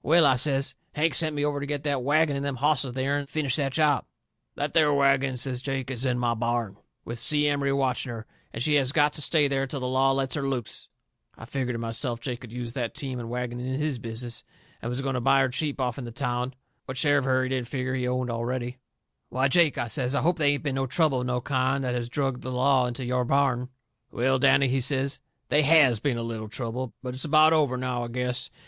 "Well," 0.00 0.24
I 0.26 0.36
says, 0.36 0.76
"Hank 0.94 1.12
sent 1.14 1.34
me 1.34 1.44
over 1.44 1.58
to 1.58 1.66
get 1.66 1.82
that 1.82 2.04
wagon 2.04 2.36
and 2.36 2.44
them 2.44 2.54
hosses 2.58 2.84
of 2.84 2.94
theirn 2.94 3.22
and 3.22 3.28
finish 3.28 3.56
that 3.56 3.72
job." 3.72 4.04
"That 4.54 4.74
there 4.74 4.94
wagon," 4.94 5.38
says 5.38 5.60
Jake, 5.60 5.90
"is 5.90 6.04
in 6.04 6.20
my 6.20 6.34
barn, 6.34 6.76
with 7.04 7.18
Si 7.18 7.48
Emery 7.48 7.72
watching 7.72 8.12
her, 8.12 8.26
and 8.52 8.62
she 8.62 8.74
has 8.74 8.92
got 8.92 9.12
to 9.14 9.20
stay 9.20 9.48
there 9.48 9.66
till 9.66 9.80
the 9.80 9.88
law 9.88 10.12
lets 10.12 10.36
her 10.36 10.46
loose." 10.46 10.88
I 11.36 11.46
figgered 11.46 11.72
to 11.74 11.78
myself 11.80 12.20
Jake 12.20 12.42
could 12.42 12.52
use 12.52 12.74
that 12.74 12.94
team 12.94 13.18
and 13.18 13.28
wagon 13.28 13.58
in 13.58 13.80
his 13.80 13.98
business, 13.98 14.44
and 14.80 14.88
was 14.88 15.00
going 15.00 15.14
to 15.14 15.20
buy 15.20 15.40
her 15.40 15.48
cheap 15.48 15.78
offn 15.78 16.04
the 16.04 16.12
town, 16.12 16.54
what 16.84 16.96
share 16.96 17.18
of 17.18 17.24
her 17.24 17.42
he 17.42 17.48
didn't 17.48 17.66
figger 17.66 17.96
he 17.96 18.06
owned 18.06 18.30
already. 18.30 18.78
"Why, 19.30 19.48
Jake," 19.48 19.78
I 19.78 19.88
says, 19.88 20.14
"I 20.14 20.22
hope 20.22 20.38
they 20.38 20.52
ain't 20.54 20.62
been 20.62 20.76
no 20.76 20.86
trouble 20.86 21.22
of 21.22 21.26
no 21.26 21.40
kind 21.40 21.82
that 21.82 21.96
has 21.96 22.08
drug 22.08 22.42
the 22.42 22.52
law 22.52 22.86
into 22.86 23.04
your 23.04 23.24
barn!" 23.24 23.70
"Well, 24.12 24.38
Danny," 24.38 24.68
he 24.68 24.80
says, 24.80 25.18
"they 25.48 25.62
HAS 25.64 25.98
been 25.98 26.18
a 26.18 26.22
little 26.22 26.48
trouble. 26.48 26.94
But 27.02 27.14
it's 27.14 27.24
about 27.24 27.52
over, 27.52 27.76
now, 27.76 28.04
I 28.04 28.06
guess. 28.06 28.48